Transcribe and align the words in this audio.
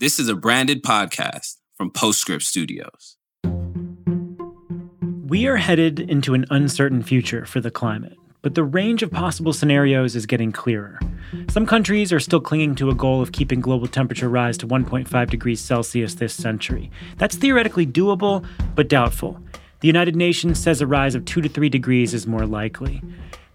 This 0.00 0.20
is 0.20 0.28
a 0.28 0.36
branded 0.36 0.84
podcast 0.84 1.56
from 1.76 1.90
Postscript 1.90 2.44
Studios. 2.44 3.16
We 5.26 5.48
are 5.48 5.56
headed 5.56 5.98
into 5.98 6.34
an 6.34 6.46
uncertain 6.50 7.02
future 7.02 7.44
for 7.44 7.60
the 7.60 7.72
climate, 7.72 8.16
but 8.40 8.54
the 8.54 8.62
range 8.62 9.02
of 9.02 9.10
possible 9.10 9.52
scenarios 9.52 10.14
is 10.14 10.24
getting 10.24 10.52
clearer. 10.52 11.00
Some 11.50 11.66
countries 11.66 12.12
are 12.12 12.20
still 12.20 12.40
clinging 12.40 12.76
to 12.76 12.90
a 12.90 12.94
goal 12.94 13.20
of 13.20 13.32
keeping 13.32 13.60
global 13.60 13.88
temperature 13.88 14.28
rise 14.28 14.56
to 14.58 14.68
1.5 14.68 15.30
degrees 15.30 15.60
Celsius 15.60 16.14
this 16.14 16.32
century. 16.32 16.92
That's 17.16 17.34
theoretically 17.34 17.84
doable, 17.84 18.46
but 18.76 18.88
doubtful. 18.88 19.42
The 19.80 19.88
United 19.88 20.14
Nations 20.14 20.60
says 20.60 20.80
a 20.80 20.86
rise 20.86 21.16
of 21.16 21.24
2 21.24 21.40
to 21.40 21.48
3 21.48 21.68
degrees 21.68 22.14
is 22.14 22.24
more 22.24 22.46
likely. 22.46 23.02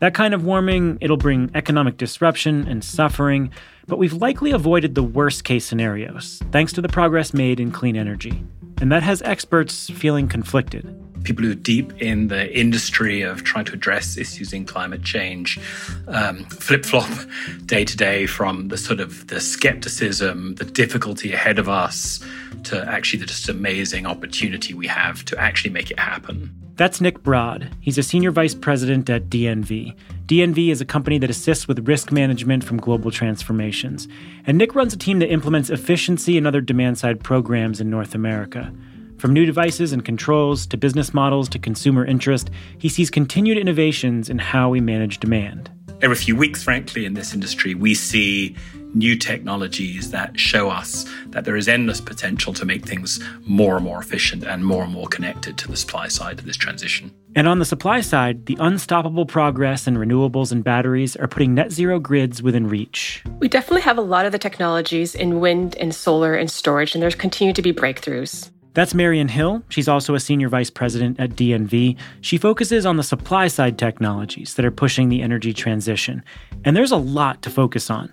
That 0.03 0.13
kind 0.13 0.33
of 0.33 0.43
warming, 0.43 0.97
it'll 0.99 1.15
bring 1.15 1.49
economic 1.55 1.95
disruption 1.95 2.67
and 2.67 2.83
suffering, 2.83 3.51
but 3.87 3.97
we've 3.97 4.11
likely 4.11 4.51
avoided 4.51 4.95
the 4.95 5.01
worst 5.01 5.45
case 5.45 5.63
scenarios, 5.63 6.41
thanks 6.51 6.73
to 6.73 6.81
the 6.81 6.89
progress 6.89 7.33
made 7.33 7.57
in 7.61 7.71
clean 7.71 7.95
energy. 7.95 8.43
And 8.81 8.91
that 8.91 9.01
has 9.01 9.21
experts 9.21 9.89
feeling 9.89 10.27
conflicted 10.27 11.02
people 11.23 11.43
who 11.43 11.51
are 11.51 11.55
deep 11.55 12.01
in 12.01 12.27
the 12.27 12.51
industry 12.57 13.21
of 13.21 13.43
trying 13.43 13.65
to 13.65 13.73
address 13.73 14.17
issues 14.17 14.53
in 14.53 14.65
climate 14.65 15.03
change 15.03 15.59
um, 16.07 16.43
flip 16.45 16.85
flop 16.85 17.09
day 17.65 17.85
to 17.85 17.97
day 17.97 18.25
from 18.25 18.67
the 18.67 18.77
sort 18.77 18.99
of 18.99 19.27
the 19.27 19.39
skepticism, 19.39 20.55
the 20.55 20.65
difficulty 20.65 21.33
ahead 21.33 21.59
of 21.59 21.69
us, 21.69 22.19
to 22.63 22.83
actually 22.87 23.19
the 23.19 23.25
just 23.25 23.49
amazing 23.49 24.05
opportunity 24.05 24.73
we 24.73 24.87
have 24.87 25.23
to 25.25 25.37
actually 25.37 25.71
make 25.71 25.91
it 25.91 25.99
happen. 25.99 26.53
That's 26.75 26.99
Nick 26.99 27.21
Broad. 27.21 27.69
He's 27.81 27.99
a 27.99 28.03
senior 28.03 28.31
vice 28.31 28.55
president 28.55 29.07
at 29.07 29.29
DNV. 29.29 29.95
DNV 30.25 30.71
is 30.71 30.81
a 30.81 30.85
company 30.85 31.19
that 31.19 31.29
assists 31.29 31.67
with 31.67 31.87
risk 31.87 32.11
management 32.11 32.63
from 32.63 32.77
global 32.77 33.11
transformations. 33.11 34.07
And 34.47 34.57
Nick 34.57 34.73
runs 34.73 34.91
a 34.91 34.97
team 34.97 35.19
that 35.19 35.31
implements 35.31 35.69
efficiency 35.69 36.35
and 36.35 36.47
other 36.47 36.61
demand 36.61 36.97
side 36.97 37.23
programs 37.23 37.79
in 37.79 37.91
North 37.91 38.15
America. 38.15 38.73
From 39.23 39.31
new 39.31 39.45
devices 39.45 39.93
and 39.93 40.03
controls 40.03 40.67
to 40.67 40.75
business 40.75 41.13
models 41.13 41.47
to 41.47 41.57
consumer 41.57 42.05
interest, 42.05 42.49
he 42.77 42.89
sees 42.89 43.09
continued 43.09 43.57
innovations 43.57 44.29
in 44.29 44.37
how 44.37 44.67
we 44.67 44.81
manage 44.81 45.21
demand. 45.21 45.71
Every 46.01 46.17
few 46.17 46.35
weeks, 46.35 46.61
frankly, 46.61 47.05
in 47.05 47.13
this 47.13 47.33
industry, 47.33 47.73
we 47.73 47.93
see 47.93 48.53
new 48.93 49.15
technologies 49.15 50.11
that 50.11 50.37
show 50.37 50.69
us 50.69 51.05
that 51.27 51.45
there 51.45 51.55
is 51.55 51.69
endless 51.69 52.01
potential 52.01 52.51
to 52.51 52.65
make 52.65 52.85
things 52.85 53.23
more 53.45 53.77
and 53.77 53.85
more 53.85 54.01
efficient 54.01 54.43
and 54.43 54.65
more 54.65 54.83
and 54.83 54.91
more 54.91 55.07
connected 55.07 55.57
to 55.59 55.69
the 55.69 55.77
supply 55.77 56.09
side 56.09 56.37
of 56.37 56.43
this 56.43 56.57
transition. 56.57 57.09
And 57.33 57.47
on 57.47 57.59
the 57.59 57.65
supply 57.65 58.01
side, 58.01 58.45
the 58.47 58.57
unstoppable 58.59 59.25
progress 59.25 59.87
in 59.87 59.95
renewables 59.95 60.51
and 60.51 60.65
batteries 60.65 61.15
are 61.15 61.29
putting 61.29 61.55
net 61.55 61.71
zero 61.71 61.97
grids 61.97 62.43
within 62.43 62.67
reach. 62.67 63.23
We 63.39 63.47
definitely 63.47 63.83
have 63.83 63.97
a 63.97 64.01
lot 64.01 64.25
of 64.25 64.33
the 64.33 64.37
technologies 64.37 65.15
in 65.15 65.39
wind 65.39 65.77
and 65.77 65.95
solar 65.95 66.35
and 66.35 66.51
storage, 66.51 66.93
and 66.93 67.01
there's 67.01 67.15
continued 67.15 67.55
to 67.55 67.61
be 67.61 67.71
breakthroughs. 67.71 68.49
That's 68.73 68.95
Marian 68.95 69.27
Hill. 69.27 69.61
She's 69.69 69.87
also 69.87 70.15
a 70.15 70.19
senior 70.19 70.49
vice 70.49 70.71
president 70.71 71.19
at 71.19 71.31
DNV. 71.31 71.95
She 72.21 72.37
focuses 72.37 72.85
on 72.85 72.97
the 72.97 73.03
supply 73.03 73.47
side 73.47 73.77
technologies 73.77 74.55
that 74.55 74.65
are 74.65 74.71
pushing 74.71 75.09
the 75.09 75.21
energy 75.21 75.53
transition. 75.53 76.23
And 76.65 76.75
there's 76.75 76.91
a 76.91 76.97
lot 76.97 77.43
to 77.43 77.51
focus 77.51 77.91
on. 77.91 78.11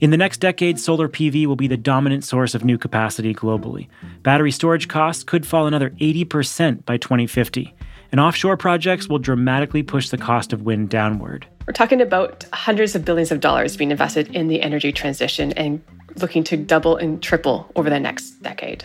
In 0.00 0.10
the 0.10 0.16
next 0.16 0.38
decade, 0.38 0.80
solar 0.80 1.08
PV 1.08 1.46
will 1.46 1.56
be 1.56 1.68
the 1.68 1.76
dominant 1.76 2.24
source 2.24 2.54
of 2.54 2.64
new 2.64 2.78
capacity 2.78 3.34
globally. 3.34 3.88
Battery 4.22 4.50
storage 4.50 4.88
costs 4.88 5.22
could 5.22 5.46
fall 5.46 5.66
another 5.66 5.90
80% 5.90 6.84
by 6.84 6.96
2050, 6.96 7.74
and 8.10 8.20
offshore 8.20 8.56
projects 8.56 9.08
will 9.08 9.18
dramatically 9.18 9.82
push 9.82 10.08
the 10.08 10.18
cost 10.18 10.52
of 10.52 10.62
wind 10.62 10.88
downward. 10.88 11.46
We're 11.66 11.74
talking 11.74 12.00
about 12.00 12.44
hundreds 12.52 12.96
of 12.96 13.04
billions 13.04 13.30
of 13.30 13.40
dollars 13.40 13.76
being 13.76 13.90
invested 13.90 14.34
in 14.34 14.48
the 14.48 14.62
energy 14.62 14.90
transition 14.90 15.52
and 15.52 15.82
looking 16.16 16.42
to 16.44 16.56
double 16.56 16.96
and 16.96 17.22
triple 17.22 17.70
over 17.76 17.90
the 17.90 18.00
next 18.00 18.42
decade. 18.42 18.84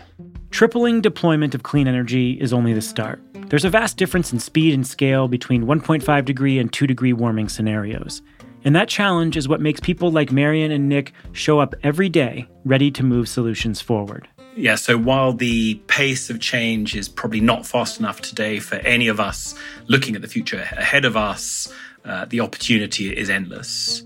Tripling 0.54 1.02
deployment 1.02 1.56
of 1.56 1.64
clean 1.64 1.88
energy 1.88 2.34
is 2.34 2.54
only 2.54 2.74
the 2.74 2.82
start. 2.82 3.20
There's 3.48 3.66
a 3.66 3.72
vast 3.72 3.98
difference 3.98 4.32
in 4.32 4.38
speed 4.38 4.76
and 4.76 4.86
scale 4.86 5.28
between 5.28 5.66
1.5 5.66 6.26
degree 6.26 6.60
and 6.60 6.72
2 6.72 6.86
degree 6.86 7.12
warming 7.12 7.50
scenarios. 7.50 8.22
And 8.64 8.76
that 8.76 8.88
challenge 8.88 9.36
is 9.36 9.50
what 9.50 9.62
makes 9.62 9.80
people 9.80 10.12
like 10.12 10.32
Marian 10.32 10.72
and 10.72 10.88
Nick 10.88 11.12
show 11.32 11.60
up 11.60 11.74
every 11.82 12.08
day 12.08 12.48
ready 12.66 12.92
to 12.92 13.02
move 13.02 13.28
solutions 13.28 13.82
forward. 13.82 14.28
Yeah, 14.56 14.76
so 14.76 14.96
while 14.96 15.34
the 15.34 15.74
pace 15.88 16.30
of 16.30 16.40
change 16.40 16.96
is 16.96 17.10
probably 17.10 17.42
not 17.42 17.66
fast 17.66 18.00
enough 18.00 18.22
today 18.22 18.60
for 18.60 18.76
any 18.76 19.08
of 19.08 19.20
us 19.20 19.56
looking 19.88 20.16
at 20.16 20.22
the 20.22 20.28
future 20.28 20.60
ahead 20.60 21.04
of 21.04 21.18
us, 21.18 21.74
uh, 22.06 22.26
the 22.26 22.42
opportunity 22.42 23.10
is 23.10 23.28
endless. 23.28 24.04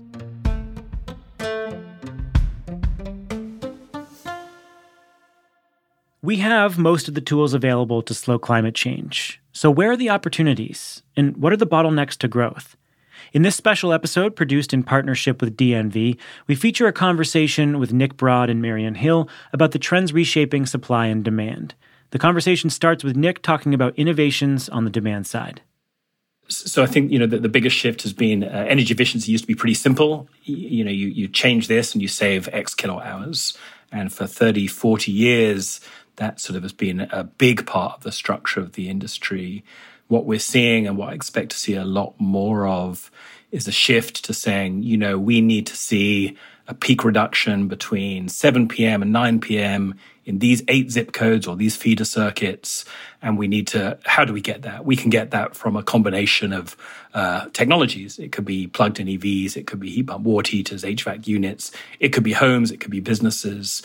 We 6.20 6.38
have 6.38 6.78
most 6.78 7.06
of 7.06 7.14
the 7.14 7.20
tools 7.20 7.54
available 7.54 8.02
to 8.02 8.12
slow 8.12 8.40
climate 8.40 8.74
change. 8.74 9.40
So, 9.52 9.70
where 9.70 9.92
are 9.92 9.96
the 9.96 10.10
opportunities? 10.10 11.02
And 11.16 11.36
what 11.36 11.52
are 11.52 11.56
the 11.56 11.66
bottlenecks 11.66 12.16
to 12.18 12.28
growth? 12.28 12.76
In 13.32 13.42
this 13.42 13.54
special 13.54 13.92
episode, 13.92 14.34
produced 14.34 14.74
in 14.74 14.82
partnership 14.82 15.40
with 15.40 15.56
DNV, 15.56 16.18
we 16.48 16.54
feature 16.56 16.88
a 16.88 16.92
conversation 16.92 17.78
with 17.78 17.92
Nick 17.92 18.16
Broad 18.16 18.50
and 18.50 18.60
Marian 18.60 18.96
Hill 18.96 19.28
about 19.52 19.70
the 19.70 19.78
trends 19.78 20.12
reshaping 20.12 20.66
supply 20.66 21.06
and 21.06 21.24
demand. 21.24 21.74
The 22.10 22.18
conversation 22.18 22.68
starts 22.68 23.04
with 23.04 23.16
Nick 23.16 23.40
talking 23.42 23.72
about 23.72 23.96
innovations 23.96 24.68
on 24.68 24.84
the 24.84 24.90
demand 24.90 25.28
side. 25.28 25.60
So 26.48 26.82
I 26.82 26.86
think 26.86 27.12
you 27.12 27.18
know 27.20 27.26
the, 27.26 27.38
the 27.38 27.48
biggest 27.48 27.76
shift 27.76 28.02
has 28.02 28.12
been 28.12 28.42
uh, 28.42 28.64
energy 28.68 28.92
efficiency 28.92 29.30
used 29.30 29.44
to 29.44 29.48
be 29.48 29.54
pretty 29.54 29.74
simple. 29.74 30.28
You, 30.44 30.56
you 30.56 30.84
know, 30.84 30.90
you, 30.90 31.08
you 31.08 31.28
change 31.28 31.68
this 31.68 31.92
and 31.92 32.02
you 32.02 32.08
save 32.08 32.48
X 32.52 32.74
kilowatt 32.74 33.06
hours. 33.06 33.56
And 33.90 34.12
for 34.12 34.26
30, 34.26 34.66
40 34.66 35.10
years, 35.10 35.80
that 36.18 36.40
sort 36.40 36.56
of 36.56 36.62
has 36.62 36.72
been 36.72 37.00
a 37.00 37.24
big 37.24 37.66
part 37.66 37.94
of 37.94 38.02
the 38.02 38.12
structure 38.12 38.60
of 38.60 38.72
the 38.72 38.88
industry 38.88 39.64
what 40.08 40.24
we're 40.24 40.38
seeing 40.38 40.86
and 40.86 40.96
what 40.96 41.10
I 41.10 41.12
expect 41.12 41.50
to 41.50 41.56
see 41.56 41.74
a 41.74 41.84
lot 41.84 42.14
more 42.18 42.66
of 42.66 43.10
is 43.50 43.68
a 43.68 43.72
shift 43.72 44.24
to 44.24 44.34
saying, 44.34 44.82
you 44.82 44.96
know, 44.96 45.18
we 45.18 45.40
need 45.40 45.66
to 45.68 45.76
see 45.76 46.36
a 46.66 46.74
peak 46.74 47.04
reduction 47.04 47.68
between 47.68 48.28
7 48.28 48.68
p.m. 48.68 49.00
and 49.00 49.10
9 49.10 49.40
p.m. 49.40 49.94
in 50.26 50.38
these 50.38 50.62
eight 50.68 50.90
zip 50.90 51.12
codes 51.12 51.46
or 51.46 51.56
these 51.56 51.76
feeder 51.76 52.04
circuits. 52.04 52.84
And 53.22 53.38
we 53.38 53.48
need 53.48 53.66
to, 53.68 53.98
how 54.04 54.26
do 54.26 54.34
we 54.34 54.42
get 54.42 54.62
that? 54.62 54.84
We 54.84 54.96
can 54.96 55.08
get 55.08 55.30
that 55.30 55.56
from 55.56 55.76
a 55.76 55.82
combination 55.82 56.52
of 56.52 56.76
uh, 57.14 57.48
technologies. 57.54 58.18
It 58.18 58.32
could 58.32 58.44
be 58.44 58.66
plugged 58.66 59.00
in 59.00 59.06
EVs, 59.06 59.56
it 59.56 59.66
could 59.66 59.80
be 59.80 59.90
heat 59.90 60.08
pump 60.08 60.24
water 60.24 60.50
heaters, 60.50 60.84
HVAC 60.84 61.26
units, 61.26 61.70
it 62.00 62.10
could 62.10 62.24
be 62.24 62.32
homes, 62.32 62.70
it 62.70 62.80
could 62.80 62.90
be 62.90 63.00
businesses. 63.00 63.82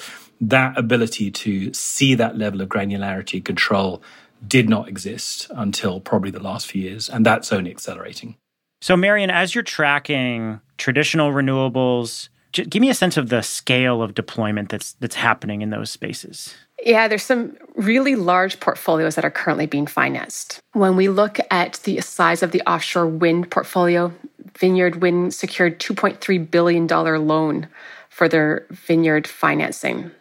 That 0.50 0.78
ability 0.78 1.32
to 1.32 1.74
see 1.74 2.16
that 2.16 2.38
level 2.38 2.62
of 2.62 2.70
granularity, 2.70 3.44
control, 3.44 4.02
did 4.46 4.68
not 4.68 4.88
exist 4.88 5.50
until 5.52 6.00
probably 6.00 6.32
the 6.32 6.42
last 6.42 6.68
few 6.68 6.82
years, 6.82 7.10
and 7.10 7.26
that's 7.26 7.54
only 7.54 7.72
accelerating. 7.72 8.36
So, 8.82 8.98
Marian, 8.98 9.30
as 9.30 9.56
you're 9.56 9.64
tracking 9.64 10.60
traditional 10.78 11.32
renewables, 11.32 12.28
give 12.52 12.82
me 12.82 12.90
a 12.90 12.94
sense 12.94 13.16
of 13.16 13.30
the 13.30 13.42
scale 13.42 14.02
of 14.02 14.14
deployment 14.14 14.70
that's 14.70 14.94
that's 14.94 15.16
happening 15.16 15.62
in 15.62 15.70
those 15.70 15.90
spaces. 15.90 16.54
Yeah, 16.86 17.08
there's 17.08 17.24
some 17.24 17.56
really 17.76 18.16
large 18.16 18.60
portfolios 18.60 19.16
that 19.16 19.24
are 19.24 19.32
currently 19.32 19.68
being 19.68 19.88
financed. 19.88 20.60
When 20.74 20.98
we 20.98 21.08
look 21.08 21.40
at 21.50 21.80
the 21.84 22.02
size 22.02 22.44
of 22.44 22.52
the 22.52 22.62
offshore 22.70 23.08
wind 23.08 23.50
portfolio, 23.50 24.14
Vineyard 24.58 25.02
Wind 25.02 25.34
secured 25.34 25.80
$2.3 25.80 26.52
billion 26.52 26.88
loan 26.88 27.70
for 28.10 28.28
their 28.28 28.66
vineyard 28.70 29.28
financing. 29.28 30.12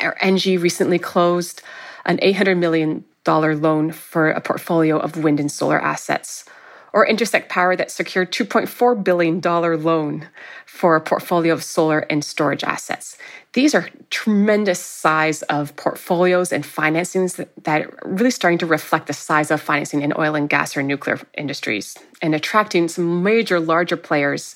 ENGIE 0.00 0.56
recently 0.56 0.98
closed 0.98 1.62
an 2.04 2.18
$800 2.18 2.58
million 2.58 3.04
loan 3.26 3.92
for 3.92 4.30
a 4.30 4.40
portfolio 4.40 4.98
of 4.98 5.16
wind 5.16 5.40
and 5.40 5.50
solar 5.50 5.80
assets. 5.80 6.44
Or 6.92 7.06
Intersect 7.06 7.48
Power 7.48 7.74
that 7.76 7.90
secured 7.90 8.32
$2.4 8.32 9.02
billion 9.02 9.40
loan 9.40 10.28
for 10.66 10.94
a 10.94 11.00
portfolio 11.00 11.54
of 11.54 11.64
solar 11.64 12.00
and 12.00 12.22
storage 12.22 12.62
assets. 12.64 13.16
These 13.54 13.74
are 13.74 13.88
tremendous 14.10 14.80
size 14.80 15.42
of 15.42 15.74
portfolios 15.76 16.52
and 16.52 16.64
financings 16.64 17.36
that, 17.36 17.50
that 17.64 17.86
are 17.86 17.98
really 18.04 18.30
starting 18.30 18.58
to 18.58 18.66
reflect 18.66 19.06
the 19.06 19.14
size 19.14 19.50
of 19.50 19.62
financing 19.62 20.02
in 20.02 20.12
oil 20.18 20.34
and 20.34 20.50
gas 20.50 20.76
or 20.76 20.82
nuclear 20.82 21.18
industries 21.34 21.96
and 22.20 22.34
attracting 22.34 22.88
some 22.88 23.22
major 23.22 23.58
larger 23.58 23.96
players 23.96 24.54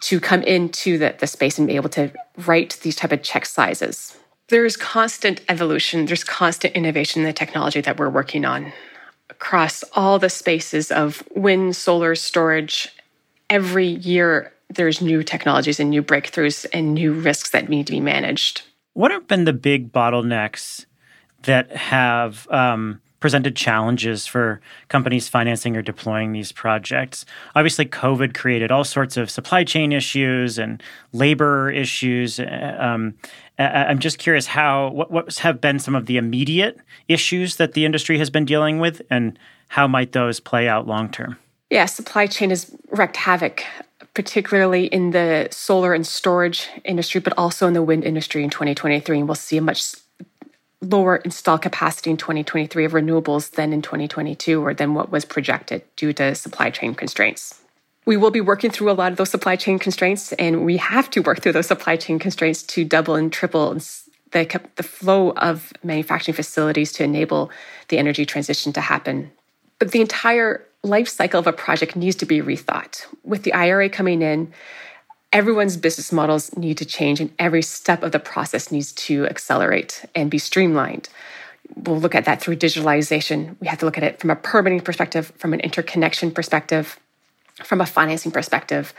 to 0.00 0.20
come 0.20 0.42
into 0.42 0.98
the, 0.98 1.14
the 1.18 1.26
space 1.26 1.58
and 1.58 1.66
be 1.66 1.76
able 1.76 1.90
to 1.90 2.12
write 2.46 2.78
these 2.82 2.96
type 2.96 3.12
of 3.12 3.22
check 3.22 3.46
sizes 3.46 4.16
there's 4.48 4.76
constant 4.76 5.42
evolution, 5.48 6.06
there's 6.06 6.24
constant 6.24 6.74
innovation 6.74 7.22
in 7.22 7.26
the 7.26 7.32
technology 7.32 7.80
that 7.82 7.98
we're 7.98 8.08
working 8.08 8.44
on 8.44 8.72
across 9.30 9.84
all 9.92 10.18
the 10.18 10.30
spaces 10.30 10.90
of 10.90 11.22
wind, 11.34 11.76
solar, 11.76 12.14
storage. 12.14 12.88
Every 13.50 13.86
year, 13.86 14.52
there's 14.70 15.00
new 15.00 15.22
technologies 15.22 15.78
and 15.78 15.90
new 15.90 16.02
breakthroughs 16.02 16.66
and 16.72 16.94
new 16.94 17.12
risks 17.12 17.50
that 17.50 17.68
need 17.68 17.86
to 17.86 17.92
be 17.92 18.00
managed. 18.00 18.62
What 18.94 19.10
have 19.10 19.28
been 19.28 19.44
the 19.44 19.52
big 19.52 19.92
bottlenecks 19.92 20.86
that 21.42 21.70
have 21.76 22.48
um, 22.50 23.00
presented 23.20 23.56
challenges 23.56 24.26
for 24.26 24.60
companies 24.88 25.28
financing 25.28 25.76
or 25.76 25.82
deploying 25.82 26.32
these 26.32 26.52
projects. 26.52 27.24
Obviously, 27.54 27.84
COVID 27.86 28.34
created 28.34 28.70
all 28.70 28.84
sorts 28.84 29.16
of 29.16 29.30
supply 29.30 29.64
chain 29.64 29.92
issues 29.92 30.58
and 30.58 30.82
labor 31.12 31.70
issues. 31.70 32.38
Uh, 32.38 32.76
um, 32.78 33.14
I'm 33.58 33.98
just 33.98 34.18
curious 34.18 34.46
how 34.46 34.90
what, 34.90 35.10
what 35.10 35.34
have 35.38 35.60
been 35.60 35.78
some 35.78 35.94
of 35.94 36.06
the 36.06 36.16
immediate 36.16 36.78
issues 37.08 37.56
that 37.56 37.72
the 37.72 37.84
industry 37.84 38.18
has 38.18 38.30
been 38.30 38.44
dealing 38.44 38.78
with, 38.78 39.02
and 39.10 39.38
how 39.68 39.88
might 39.88 40.12
those 40.12 40.38
play 40.40 40.68
out 40.68 40.86
long 40.86 41.10
term? 41.10 41.36
Yeah, 41.70 41.86
supply 41.86 42.26
chain 42.26 42.50
has 42.50 42.74
wreaked 42.90 43.16
havoc, 43.16 43.64
particularly 44.14 44.86
in 44.86 45.10
the 45.10 45.48
solar 45.50 45.92
and 45.92 46.06
storage 46.06 46.68
industry, 46.84 47.20
but 47.20 47.36
also 47.36 47.66
in 47.66 47.74
the 47.74 47.82
wind 47.82 48.04
industry 48.04 48.42
in 48.42 48.50
2023. 48.50 49.18
And 49.18 49.28
we'll 49.28 49.34
see 49.34 49.58
a 49.58 49.62
much 49.62 49.94
lower 50.80 51.16
install 51.16 51.58
capacity 51.58 52.10
in 52.10 52.16
2023 52.16 52.84
of 52.84 52.92
renewables 52.92 53.50
than 53.52 53.72
in 53.72 53.82
2022 53.82 54.64
or 54.64 54.74
than 54.74 54.94
what 54.94 55.10
was 55.10 55.24
projected 55.24 55.82
due 55.96 56.12
to 56.12 56.34
supply 56.34 56.70
chain 56.70 56.94
constraints. 56.94 57.60
We 58.06 58.16
will 58.16 58.30
be 58.30 58.40
working 58.40 58.70
through 58.70 58.90
a 58.90 58.92
lot 58.92 59.12
of 59.12 59.18
those 59.18 59.30
supply 59.30 59.56
chain 59.56 59.78
constraints, 59.78 60.32
and 60.34 60.64
we 60.64 60.78
have 60.78 61.10
to 61.10 61.20
work 61.20 61.42
through 61.42 61.52
those 61.52 61.66
supply 61.66 61.96
chain 61.96 62.18
constraints 62.18 62.62
to 62.62 62.84
double 62.84 63.16
and 63.16 63.32
triple 63.32 63.76
the, 64.32 64.60
the 64.76 64.82
flow 64.82 65.32
of 65.32 65.72
manufacturing 65.82 66.34
facilities 66.34 66.92
to 66.92 67.04
enable 67.04 67.50
the 67.88 67.98
energy 67.98 68.24
transition 68.24 68.72
to 68.74 68.80
happen. 68.80 69.30
But 69.78 69.92
the 69.92 70.00
entire 70.00 70.64
life 70.82 71.08
cycle 71.08 71.40
of 71.40 71.46
a 71.46 71.52
project 71.52 71.96
needs 71.96 72.16
to 72.16 72.26
be 72.26 72.40
rethought. 72.40 73.04
With 73.24 73.42
the 73.42 73.52
IRA 73.52 73.88
coming 73.88 74.22
in, 74.22 74.52
everyone's 75.32 75.76
business 75.76 76.12
models 76.12 76.56
need 76.56 76.78
to 76.78 76.84
change 76.84 77.20
and 77.20 77.32
every 77.38 77.62
step 77.62 78.02
of 78.02 78.12
the 78.12 78.18
process 78.18 78.72
needs 78.72 78.92
to 78.92 79.26
accelerate 79.26 80.04
and 80.14 80.30
be 80.30 80.38
streamlined. 80.38 81.08
We'll 81.76 82.00
look 82.00 82.14
at 82.14 82.24
that 82.24 82.40
through 82.40 82.56
digitalization. 82.56 83.56
We 83.60 83.66
have 83.66 83.78
to 83.80 83.84
look 83.84 83.98
at 83.98 84.04
it 84.04 84.20
from 84.20 84.30
a 84.30 84.36
permitting 84.36 84.80
perspective, 84.80 85.32
from 85.36 85.52
an 85.52 85.60
interconnection 85.60 86.30
perspective, 86.30 86.98
from 87.62 87.80
a 87.80 87.86
financing 87.86 88.32
perspective, 88.32 88.94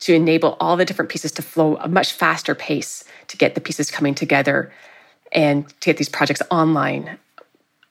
to 0.00 0.14
enable 0.14 0.56
all 0.58 0.76
the 0.76 0.84
different 0.84 1.10
pieces 1.10 1.32
to 1.32 1.42
flow 1.42 1.76
a 1.76 1.88
much 1.88 2.12
faster 2.12 2.54
pace 2.54 3.04
to 3.28 3.36
get 3.36 3.54
the 3.54 3.60
pieces 3.60 3.90
coming 3.90 4.14
together 4.14 4.72
and 5.32 5.68
to 5.80 5.90
get 5.90 5.98
these 5.98 6.08
projects 6.08 6.42
online 6.50 7.18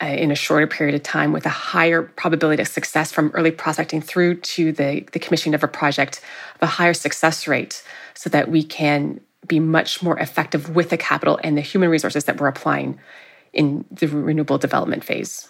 Uh, 0.04 0.08
in 0.08 0.32
a 0.32 0.36
shorter 0.36 0.68
period 0.68 0.94
of 0.94 1.02
time 1.02 1.32
with 1.32 1.46
a 1.46 1.50
higher 1.50 2.04
probability 2.04 2.62
of 2.62 2.68
success 2.68 3.10
from 3.10 3.32
early 3.34 3.52
prospecting 3.52 4.02
through 4.02 4.36
to 4.36 4.74
the, 4.74 5.08
the 5.14 5.20
commissioning 5.20 5.56
of 5.56 5.64
a 5.64 5.68
project 5.68 6.20
of 6.56 6.64
a 6.64 6.66
higher 6.66 6.94
success 6.94 7.48
rate 7.48 7.82
so 8.14 8.30
that 8.30 8.50
we 8.50 8.64
can 8.64 9.22
be 9.48 9.62
much 9.62 10.04
more 10.04 10.20
effective 10.20 10.76
with 10.76 10.90
the 10.90 10.98
capital 10.98 11.40
and 11.42 11.58
the 11.58 11.62
human 11.62 11.90
resources 11.90 12.26
that 12.26 12.38
we're 12.42 12.50
applying 12.50 13.00
in 13.54 13.86
the 13.92 14.08
renewable 14.08 14.58
development 14.58 15.06
phase. 15.06 15.48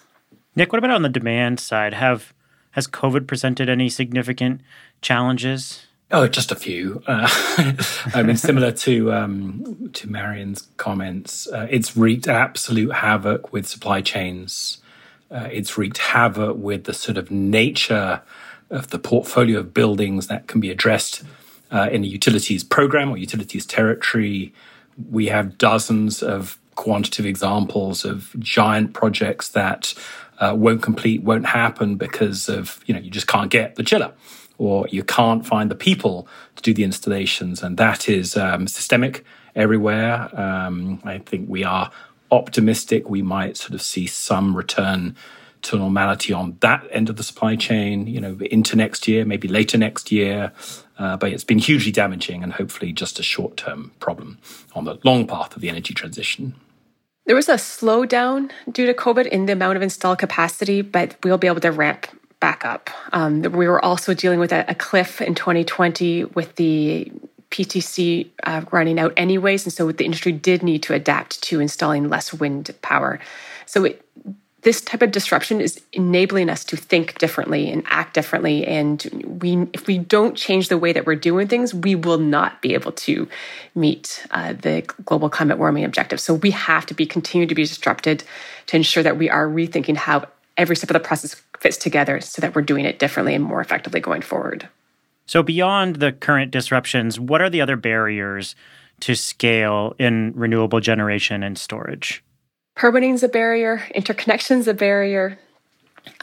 Nick, 0.55 0.71
what 0.71 0.77
about 0.77 0.91
on 0.91 1.01
the 1.01 1.09
demand 1.09 1.59
side? 1.59 1.95
Have 1.95 2.31
has 2.71 2.85
COVID 2.85 3.25
presented 3.25 3.69
any 3.69 3.89
significant 3.89 4.61
challenges? 5.01 5.88
Oh, 6.15 6.27
just 6.27 6.51
a 6.51 6.56
few. 6.56 7.01
Uh, 7.13 7.27
I 8.13 8.24
mean, 8.24 8.38
similar 8.38 8.71
to 8.71 9.13
um, 9.13 9.89
to 9.94 10.10
Marion's 10.10 10.68
comments, 10.77 11.48
uh, 11.48 11.68
it's 11.69 11.98
wreaked 11.98 12.27
absolute 12.27 12.94
havoc 12.94 13.51
with 13.51 13.68
supply 13.68 14.01
chains. 14.01 14.77
Uh, 15.31 15.50
it's 15.51 15.77
wreaked 15.77 15.98
havoc 15.98 16.57
with 16.57 16.83
the 16.86 16.94
sort 16.94 17.18
of 17.18 17.31
nature 17.31 18.21
of 18.69 18.89
the 18.89 19.00
portfolio 19.00 19.60
of 19.60 19.74
buildings 19.74 20.27
that 20.27 20.48
can 20.48 20.60
be 20.62 20.69
addressed 20.71 21.24
uh, 21.71 21.89
in 21.92 22.04
a 22.04 22.07
utilities 22.07 22.63
program 22.63 23.10
or 23.10 23.18
utilities 23.18 23.65
territory. 23.65 24.54
We 25.12 25.27
have 25.27 25.57
dozens 25.57 26.21
of 26.21 26.60
quantitative 26.75 27.25
examples 27.25 28.06
of 28.06 28.36
giant 28.39 28.94
projects 28.94 29.50
that 29.50 29.94
uh, 30.39 30.54
won't 30.57 30.81
complete, 30.81 31.24
won't 31.24 31.45
happen 31.45 31.95
because 31.95 32.50
of 32.50 32.83
you 32.86 32.94
know 32.94 33.00
you 33.00 33.12
just 33.12 33.27
can't 33.27 33.50
get 33.50 33.75
the 33.75 33.83
chiller 33.83 34.13
or 34.57 34.88
you 34.89 35.03
can't 35.03 35.45
find 35.45 35.69
the 35.71 35.75
people 35.75 36.27
to 36.55 36.61
do 36.61 36.73
the 36.73 36.83
installations. 36.83 37.63
And 37.63 37.77
that 37.77 38.07
is 38.07 38.38
um, 38.38 38.67
systemic 38.67 39.25
everywhere. 39.55 40.29
Um, 40.39 41.01
I 41.03 41.19
think 41.19 41.50
we 41.50 41.63
are 41.63 41.91
optimistic 42.31 43.07
we 43.07 43.21
might 43.21 43.55
sort 43.55 43.73
of 43.73 43.81
see 43.81 44.07
some 44.07 44.57
return 44.57 45.15
to 45.61 45.77
normality 45.77 46.33
on 46.33 46.57
that 46.59 46.85
end 46.91 47.09
of 47.09 47.15
the 47.15 47.23
supply 47.23 47.55
chain, 47.55 48.07
you 48.07 48.19
know, 48.19 48.38
into 48.51 48.75
next 48.75 49.07
year, 49.07 49.23
maybe 49.23 49.47
later 49.47 49.77
next 49.77 50.11
year. 50.11 50.51
Uh, 50.97 51.15
but 51.15 51.31
it's 51.31 51.44
been 51.44 51.59
hugely 51.59 51.91
damaging 51.91 52.44
and 52.44 52.53
hopefully 52.53 52.91
just 52.91 53.19
a 53.19 53.23
short 53.23 53.55
term 53.55 53.91
problem 54.00 54.38
on 54.75 54.83
the 54.85 55.00
long 55.03 55.25
path 55.25 55.55
of 55.55 55.61
the 55.61 55.69
energy 55.69 55.94
transition. 55.94 56.53
There 57.25 57.35
was 57.35 57.47
a 57.47 57.53
slowdown 57.53 58.51
due 58.69 58.85
to 58.85 58.94
COVID 58.94 59.27
in 59.27 59.45
the 59.45 59.53
amount 59.53 59.77
of 59.77 59.81
installed 59.81 60.19
capacity, 60.19 60.81
but 60.81 61.15
we'll 61.23 61.38
be 61.38 61.47
able 61.47 61.61
to 61.61 61.71
ramp 61.71 62.07
back 62.43 62.65
up. 62.65 62.89
Um, 63.13 63.41
we 63.41 63.69
were 63.69 63.83
also 63.85 64.13
dealing 64.13 64.37
with 64.37 64.51
a, 64.51 64.65
a, 64.67 64.75
cliff 64.75 65.21
in 65.21 65.33
2020 65.33 66.25
with 66.25 66.53
the 66.57 67.09
PTC 67.51 68.27
uh, 68.43 68.63
running 68.69 68.99
out 68.99 69.13
anyways, 69.15 69.63
and 69.63 69.71
so 69.71 69.89
the 69.93 70.03
industry 70.03 70.33
did 70.33 70.61
need 70.61 70.83
to 70.83 70.93
adapt 70.93 71.41
to 71.43 71.61
installing 71.61 72.09
less 72.09 72.33
wind 72.33 72.69
power. 72.81 73.17
So 73.65 73.85
it, 73.85 74.05
this 74.63 74.81
type 74.81 75.01
of 75.01 75.11
disruption 75.11 75.61
is 75.61 75.79
enabling 75.93 76.49
us 76.49 76.65
to 76.65 76.75
think 76.75 77.17
differently 77.17 77.71
and 77.71 77.81
act 77.85 78.13
differently. 78.13 78.67
And 78.67 79.39
we, 79.41 79.65
if 79.71 79.87
we 79.87 79.97
don't 79.97 80.35
change 80.35 80.67
the 80.67 80.77
way 80.77 80.91
that 80.91 81.05
we're 81.05 81.15
doing 81.15 81.47
things, 81.47 81.73
we 81.73 81.95
will 81.95 82.17
not 82.17 82.61
be 82.61 82.73
able 82.73 82.91
to 83.07 83.25
meet 83.73 84.27
uh, 84.31 84.51
the 84.51 84.81
global 85.05 85.29
climate 85.29 85.59
warming 85.59 85.85
objective. 85.85 86.19
So 86.19 86.33
we 86.33 86.51
have 86.51 86.85
to 86.87 86.93
be 86.93 87.05
continue 87.05 87.47
to 87.47 87.55
be 87.55 87.63
disrupted 87.63 88.25
to 88.65 88.75
ensure 88.75 89.03
that 89.03 89.17
we 89.17 89.29
are 89.29 89.47
rethinking 89.47 89.95
how 89.95 90.27
every 90.57 90.75
step 90.75 90.89
of 90.89 90.93
the 90.93 90.99
process 90.99 91.41
fits 91.63 91.77
together 91.77 92.19
so 92.19 92.42
that 92.42 92.54
we're 92.54 92.62
doing 92.62 92.86
it 92.86 93.00
differently 93.00 93.33
and 93.33 93.44
more 93.44 93.62
effectively 93.62 94.01
going 94.01 94.21
forward. 94.21 94.68
So, 95.25 95.42
beyond 95.42 95.95
the 95.95 96.12
current 96.12 96.51
disruptions, 96.51 97.19
what 97.19 97.42
are 97.42 97.50
the 97.50 97.62
other 97.62 97.77
barriers 97.77 98.56
to 99.00 99.15
scale 99.15 99.95
in 99.98 100.33
renewable 100.36 100.81
generation 100.81 101.42
and 101.42 101.57
storage? 101.57 102.21
Permitting 102.75 103.13
is 103.13 103.24
a 103.24 103.30
barrier, 103.30 103.81
interconnection 103.95 104.60
is 104.60 104.68
a 104.68 104.74
barrier, 104.74 105.39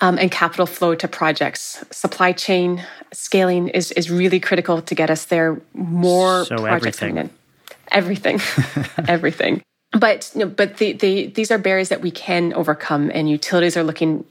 um, 0.03 0.19
and 0.19 0.31
capital 0.31 0.67
flow 0.67 0.95
to 0.95 1.09
projects. 1.09 1.83
Supply 1.91 2.33
chain 2.33 2.85
scaling 3.13 3.69
is, 3.69 3.91
is 3.93 4.11
really 4.11 4.39
critical 4.39 4.83
to 4.83 4.95
get 4.95 5.09
us 5.09 5.25
there. 5.25 5.61
More 5.73 6.45
so 6.45 6.57
projects 6.57 7.03
everything. 7.03 7.09
coming 7.09 7.25
in. 7.25 7.31
Everything. 7.91 8.41
everything 9.09 9.63
but 9.99 10.31
you 10.35 10.41
know, 10.41 10.47
but 10.47 10.77
the, 10.77 10.93
the, 10.93 11.27
these 11.27 11.51
are 11.51 11.59
barriers 11.59 11.89
that 11.89 12.01
we 12.01 12.11
can 12.11 12.53
overcome, 12.55 13.11
and 13.13 13.29
utilities 13.29 13.77
are 13.77 13.83
looking 13.83 14.25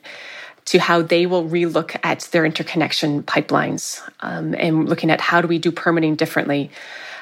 to 0.70 0.78
how 0.78 1.02
they 1.02 1.26
will 1.26 1.50
relook 1.50 2.00
at 2.04 2.20
their 2.32 2.46
interconnection 2.46 3.24
pipelines 3.24 4.08
um, 4.20 4.54
and 4.54 4.88
looking 4.88 5.10
at 5.10 5.20
how 5.20 5.42
do 5.42 5.48
we 5.48 5.58
do 5.58 5.72
permitting 5.72 6.16
differently. 6.16 6.70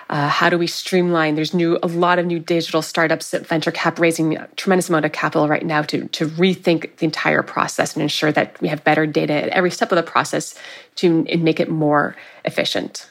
Uh, 0.10 0.28
how 0.28 0.50
do 0.50 0.58
we 0.58 0.68
streamline? 0.68 1.36
There's 1.36 1.54
new 1.54 1.80
a 1.82 1.88
lot 1.88 2.20
of 2.20 2.26
new 2.26 2.40
digital 2.40 2.82
startups 2.82 3.34
at 3.34 3.48
venture 3.48 3.72
cap 3.72 4.00
raising 4.00 4.36
a 4.36 4.48
tremendous 4.58 4.90
amount 4.90 5.06
of 5.06 5.14
capital 5.14 5.48
right 5.48 5.66
now 5.66 5.82
to 5.84 6.08
to 6.10 6.28
rethink 6.28 6.98
the 6.98 7.06
entire 7.06 7.42
process 7.42 7.94
and 7.94 8.04
ensure 8.04 8.34
that 8.34 8.60
we 8.62 8.68
have 8.68 8.84
better 8.84 9.06
data 9.06 9.34
at 9.34 9.50
every 9.50 9.72
step 9.72 9.94
of 9.94 9.96
the 9.96 10.04
process 10.04 10.54
to 10.96 11.24
make 11.38 11.62
it 11.62 11.70
more 11.70 12.18
efficient. 12.44 13.10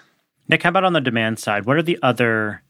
Nick, 0.48 0.62
how 0.62 0.68
about 0.68 0.84
on 0.84 0.92
the 0.92 1.00
demand 1.00 1.38
side? 1.38 1.64
What 1.64 1.76
are 1.76 1.82
the 1.82 1.98
other 2.02 2.62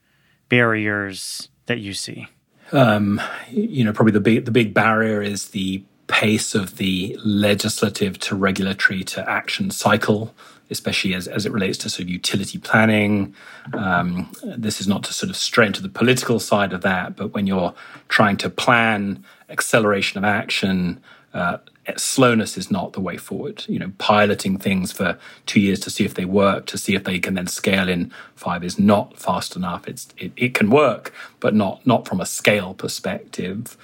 barriers 0.48 1.48
that 1.66 1.80
you 1.80 1.94
see? 1.94 2.28
Um, 2.72 3.20
you 3.50 3.84
know, 3.84 3.92
probably 3.92 4.12
the 4.12 4.20
big 4.20 4.44
the 4.44 4.52
big 4.52 4.72
barrier 4.72 5.20
is 5.20 5.48
the 5.48 5.84
pace 6.06 6.54
of 6.54 6.76
the 6.76 7.18
legislative 7.24 8.18
to 8.20 8.36
regulatory 8.36 9.02
to 9.04 9.28
action 9.28 9.70
cycle, 9.70 10.34
especially 10.70 11.14
as, 11.14 11.28
as 11.28 11.46
it 11.46 11.52
relates 11.52 11.78
to 11.78 11.88
sort 11.88 12.02
of 12.02 12.08
utility 12.08 12.58
planning. 12.58 13.34
Um, 13.72 14.30
this 14.42 14.80
is 14.80 14.88
not 14.88 15.04
to 15.04 15.12
sort 15.12 15.30
of 15.30 15.36
stray 15.36 15.66
into 15.66 15.82
the 15.82 15.88
political 15.88 16.40
side 16.40 16.72
of 16.72 16.82
that, 16.82 17.16
but 17.16 17.34
when 17.34 17.46
you're 17.46 17.74
trying 18.08 18.36
to 18.38 18.50
plan 18.50 19.24
acceleration 19.48 20.18
of 20.18 20.24
action, 20.24 21.00
uh, 21.34 21.58
slowness 21.96 22.56
is 22.56 22.70
not 22.70 22.92
the 22.92 23.00
way 23.00 23.16
forward. 23.16 23.64
You 23.68 23.78
know, 23.78 23.92
piloting 23.98 24.58
things 24.58 24.92
for 24.92 25.18
two 25.46 25.60
years 25.60 25.80
to 25.80 25.90
see 25.90 26.04
if 26.04 26.14
they 26.14 26.24
work, 26.24 26.66
to 26.66 26.78
see 26.78 26.94
if 26.94 27.04
they 27.04 27.18
can 27.18 27.34
then 27.34 27.46
scale 27.46 27.88
in 27.88 28.12
five 28.34 28.64
is 28.64 28.78
not 28.78 29.18
fast 29.18 29.56
enough. 29.56 29.86
It's 29.88 30.08
it, 30.18 30.32
it 30.36 30.54
can 30.54 30.70
work, 30.70 31.12
but 31.40 31.54
not 31.54 31.86
not 31.86 32.06
from 32.06 32.20
a 32.20 32.26
scale 32.26 32.74
perspective. 32.74 33.76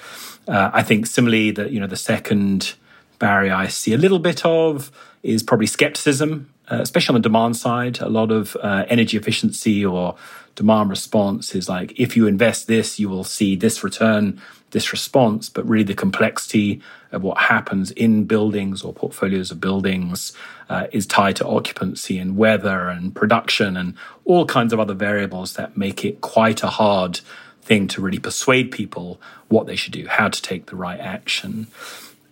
Uh, 0.49 0.71
I 0.73 0.83
think 0.83 1.07
similarly 1.07 1.51
that 1.53 1.71
you 1.71 1.81
know 1.81 1.87
the 1.87 1.97
second 1.97 2.75
barrier 3.19 3.55
I 3.55 3.69
see 3.69 3.93
a 3.93 3.99
little 3.99 4.19
bit 4.19 4.45
of 4.45 4.91
is 5.23 5.43
probably 5.43 5.67
skepticism, 5.69 6.52
uh, 6.71 6.79
especially 6.81 7.15
on 7.15 7.21
the 7.21 7.29
demand 7.29 7.57
side. 7.57 8.01
A 8.01 8.09
lot 8.09 8.31
of 8.31 8.57
uh, 8.63 8.85
energy 8.89 9.17
efficiency 9.17 9.85
or 9.85 10.17
demand 10.55 10.91
response 10.91 11.55
is 11.55 11.69
like 11.69 11.99
if 11.99 12.17
you 12.17 12.27
invest 12.27 12.67
this, 12.67 12.99
you 12.99 13.09
will 13.09 13.25
see 13.25 13.57
this 13.57 13.83
return 13.83 14.41
this 14.73 14.91
response, 14.91 15.49
but 15.49 15.69
really 15.69 15.85
the 15.85 15.95
complexity 15.95 16.81
of 17.13 17.23
what 17.23 17.37
happens 17.39 17.91
in 17.93 18.25
buildings 18.25 18.83
or 18.83 18.93
portfolios 18.93 19.51
of 19.51 19.61
buildings 19.61 20.33
uh, 20.69 20.87
is 20.93 21.07
tied 21.07 21.37
to 21.37 21.47
occupancy 21.47 22.19
and 22.19 22.37
weather 22.37 22.89
and 22.89 23.15
production 23.15 23.77
and 23.77 23.95
all 24.25 24.47
kinds 24.47 24.73
of 24.73 24.81
other 24.81 24.95
variables 24.95 25.55
that 25.55 25.77
make 25.77 26.05
it 26.05 26.21
quite 26.23 26.63
a 26.63 26.69
hard 26.69 27.21
thing 27.61 27.87
to 27.87 28.01
really 28.01 28.19
persuade 28.19 28.71
people 28.71 29.21
what 29.49 29.67
they 29.67 29.77
should 29.77 29.93
do, 29.93 30.07
how 30.09 30.29
to 30.29 30.43
take 30.43 30.67
the 30.67 30.77
right 30.77 31.01
action. 31.01 31.67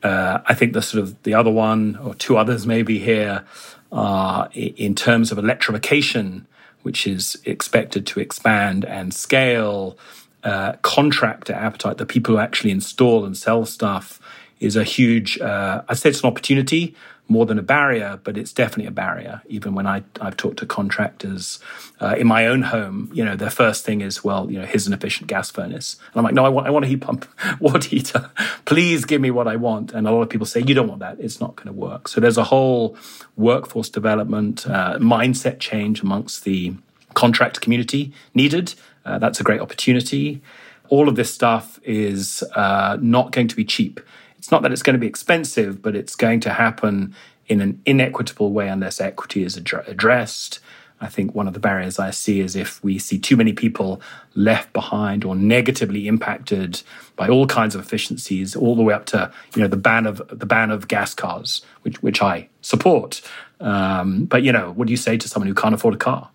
Uh, 0.02 0.40
I 0.46 0.54
think 0.54 0.72
the 0.72 0.82
sort 0.82 1.02
of 1.02 1.22
the 1.22 1.34
other 1.34 1.50
one 1.50 1.96
or 1.96 2.14
two 2.14 2.38
others 2.38 2.66
maybe 2.66 2.98
here 2.98 3.44
are 3.92 4.48
in 4.52 4.94
terms 4.94 5.32
of 5.32 5.38
electrification, 5.38 6.46
which 6.82 7.06
is 7.06 7.40
expected 7.44 8.06
to 8.06 8.20
expand 8.20 8.84
and 8.84 9.12
scale. 9.12 9.96
Uh, 10.42 10.72
contractor 10.80 11.52
appetite, 11.52 11.98
the 11.98 12.06
people 12.06 12.34
who 12.34 12.40
actually 12.40 12.70
install 12.70 13.26
and 13.26 13.36
sell 13.36 13.66
stuff, 13.66 14.20
is 14.58 14.76
a 14.76 14.84
huge. 14.84 15.38
Uh, 15.38 15.82
I'd 15.88 15.98
say 15.98 16.10
it's 16.10 16.22
an 16.22 16.28
opportunity 16.28 16.94
more 17.30 17.46
than 17.46 17.60
a 17.60 17.62
barrier, 17.62 18.18
but 18.24 18.36
it's 18.36 18.52
definitely 18.52 18.86
a 18.86 18.90
barrier. 18.90 19.40
Even 19.46 19.72
when 19.72 19.86
I, 19.86 20.02
I've 20.20 20.36
talked 20.36 20.58
to 20.58 20.66
contractors 20.66 21.60
uh, 22.00 22.16
in 22.18 22.26
my 22.26 22.44
own 22.44 22.62
home, 22.62 23.08
you 23.14 23.24
know, 23.24 23.36
their 23.36 23.50
first 23.50 23.84
thing 23.84 24.00
is, 24.00 24.24
well, 24.24 24.50
you 24.50 24.58
know, 24.58 24.66
here's 24.66 24.88
an 24.88 24.92
efficient 24.92 25.28
gas 25.28 25.48
furnace. 25.48 25.96
And 26.12 26.16
I'm 26.16 26.24
like, 26.24 26.34
no, 26.34 26.44
I 26.44 26.48
want, 26.48 26.66
I 26.66 26.70
want 26.70 26.84
a 26.84 26.88
heat 26.88 27.02
pump, 27.02 27.28
water 27.60 27.88
heater. 27.88 28.30
Please 28.64 29.04
give 29.04 29.20
me 29.20 29.30
what 29.30 29.46
I 29.46 29.54
want. 29.54 29.92
And 29.92 30.08
a 30.08 30.10
lot 30.10 30.22
of 30.22 30.28
people 30.28 30.44
say, 30.44 30.60
you 30.66 30.74
don't 30.74 30.88
want 30.88 30.98
that. 31.00 31.20
It's 31.20 31.40
not 31.40 31.54
going 31.54 31.68
to 31.68 31.72
work. 31.72 32.08
So 32.08 32.20
there's 32.20 32.36
a 32.36 32.44
whole 32.44 32.96
workforce 33.36 33.88
development, 33.88 34.66
uh, 34.66 34.98
mindset 34.98 35.60
change 35.60 36.02
amongst 36.02 36.42
the 36.42 36.74
contract 37.14 37.60
community 37.60 38.12
needed. 38.34 38.74
Uh, 39.04 39.20
that's 39.20 39.38
a 39.38 39.44
great 39.44 39.60
opportunity. 39.60 40.42
All 40.88 41.08
of 41.08 41.14
this 41.14 41.32
stuff 41.32 41.78
is 41.84 42.42
uh, 42.56 42.98
not 43.00 43.30
going 43.30 43.46
to 43.46 43.54
be 43.54 43.64
cheap. 43.64 44.00
It's 44.40 44.50
not 44.50 44.62
that 44.62 44.72
it's 44.72 44.80
going 44.80 44.94
to 44.94 44.98
be 44.98 45.06
expensive, 45.06 45.82
but 45.82 45.94
it's 45.94 46.16
going 46.16 46.40
to 46.40 46.54
happen 46.54 47.14
in 47.46 47.60
an 47.60 47.78
inequitable 47.84 48.52
way 48.52 48.68
unless 48.68 48.98
equity 48.98 49.42
is 49.42 49.58
ad- 49.58 49.84
addressed. 49.86 50.60
I 50.98 51.08
think 51.08 51.34
one 51.34 51.46
of 51.46 51.52
the 51.52 51.60
barriers 51.60 51.98
I 51.98 52.10
see 52.10 52.40
is 52.40 52.56
if 52.56 52.82
we 52.82 52.98
see 52.98 53.18
too 53.18 53.36
many 53.36 53.52
people 53.52 54.00
left 54.34 54.72
behind 54.72 55.26
or 55.26 55.36
negatively 55.36 56.08
impacted 56.08 56.80
by 57.16 57.28
all 57.28 57.46
kinds 57.46 57.74
of 57.74 57.82
efficiencies, 57.82 58.56
all 58.56 58.74
the 58.74 58.82
way 58.82 58.94
up 58.94 59.04
to 59.06 59.30
you 59.54 59.60
know 59.60 59.68
the 59.68 59.76
ban 59.76 60.06
of 60.06 60.22
the 60.30 60.46
ban 60.46 60.70
of 60.70 60.88
gas 60.88 61.12
cars, 61.12 61.60
which 61.82 62.02
which 62.02 62.22
I 62.22 62.48
support. 62.62 63.20
Um, 63.60 64.24
but 64.24 64.42
you 64.42 64.52
know, 64.52 64.72
what 64.72 64.86
do 64.86 64.90
you 64.90 64.96
say 64.96 65.18
to 65.18 65.28
someone 65.28 65.48
who 65.48 65.54
can't 65.54 65.74
afford 65.74 65.92
a 65.92 65.98
car? 65.98 66.30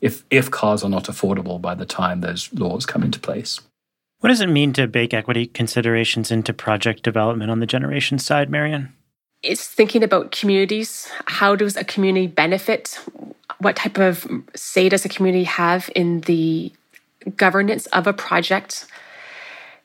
If 0.00 0.24
if 0.30 0.50
cars 0.50 0.82
are 0.82 0.88
not 0.88 1.04
affordable 1.04 1.60
by 1.60 1.74
the 1.74 1.84
time 1.84 2.22
those 2.22 2.50
laws 2.54 2.86
come 2.86 3.02
into 3.02 3.20
place. 3.20 3.60
What 4.20 4.28
does 4.28 4.42
it 4.42 4.50
mean 4.50 4.74
to 4.74 4.86
bake 4.86 5.14
equity 5.14 5.46
considerations 5.46 6.30
into 6.30 6.52
project 6.52 7.02
development 7.02 7.50
on 7.50 7.60
the 7.60 7.66
generation 7.66 8.18
side, 8.18 8.50
Marion? 8.50 8.92
It's 9.42 9.66
thinking 9.66 10.02
about 10.02 10.30
communities. 10.30 11.08
How 11.24 11.56
does 11.56 11.74
a 11.74 11.84
community 11.84 12.26
benefit? 12.26 13.00
What 13.60 13.76
type 13.76 13.98
of 13.98 14.26
say 14.54 14.90
does 14.90 15.06
a 15.06 15.08
community 15.08 15.44
have 15.44 15.90
in 15.96 16.20
the 16.22 16.70
governance 17.36 17.86
of 17.86 18.06
a 18.06 18.12
project? 18.12 18.86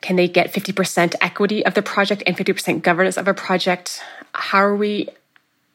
Can 0.02 0.18
they 0.18 0.28
get 0.28 0.52
50% 0.52 1.16
equity 1.22 1.66
of 1.66 1.74
the 1.74 1.82
project 1.82 2.22
and 2.28 2.36
50% 2.36 2.82
governance 2.82 3.16
of 3.18 3.30
a 3.30 3.34
project? 3.34 4.02
How 4.34 4.60
are 4.60 4.76
we 4.76 5.08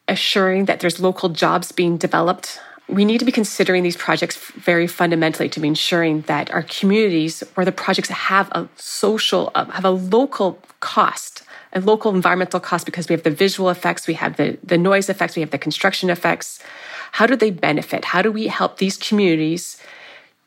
assuring 0.07 0.65
that 0.65 0.81
there's 0.81 0.99
local 0.99 1.29
jobs 1.29 1.71
being 1.71 1.97
developed? 1.97 2.59
We 2.91 3.05
need 3.05 3.19
to 3.19 3.25
be 3.25 3.31
considering 3.31 3.83
these 3.83 3.95
projects 3.95 4.37
very 4.37 4.85
fundamentally 4.85 5.49
to 5.49 5.59
be 5.59 5.67
ensuring 5.67 6.21
that 6.21 6.51
our 6.51 6.63
communities 6.63 7.41
where 7.55 7.65
the 7.65 7.71
projects 7.71 8.09
have 8.09 8.49
a 8.51 8.67
social, 8.75 9.51
uh, 9.55 9.65
have 9.65 9.85
a 9.85 9.89
local 9.89 10.59
cost, 10.81 11.43
a 11.73 11.79
local 11.79 12.13
environmental 12.13 12.59
cost 12.59 12.85
because 12.85 13.07
we 13.07 13.13
have 13.13 13.23
the 13.23 13.31
visual 13.31 13.69
effects, 13.69 14.07
we 14.07 14.13
have 14.15 14.35
the, 14.35 14.57
the 14.63 14.77
noise 14.77 15.09
effects, 15.09 15.35
we 15.35 15.41
have 15.41 15.51
the 15.51 15.57
construction 15.57 16.09
effects. 16.09 16.59
How 17.13 17.25
do 17.25 17.35
they 17.35 17.51
benefit? 17.51 18.05
How 18.05 18.21
do 18.21 18.31
we 18.31 18.47
help 18.47 18.77
these 18.77 18.97
communities 18.97 19.77